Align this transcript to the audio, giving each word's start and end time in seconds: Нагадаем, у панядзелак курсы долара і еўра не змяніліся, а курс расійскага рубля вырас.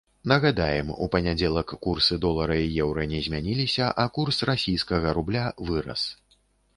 Нагадаем, 0.29 0.87
у 1.05 1.07
панядзелак 1.15 1.73
курсы 1.87 2.17
долара 2.23 2.57
і 2.61 2.71
еўра 2.85 3.05
не 3.11 3.19
змяніліся, 3.25 3.91
а 4.05 4.07
курс 4.15 4.41
расійскага 4.49 5.13
рубля 5.19 5.45
вырас. 5.69 6.03